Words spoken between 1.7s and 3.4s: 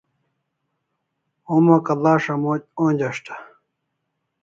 Kalasha moch onjeshta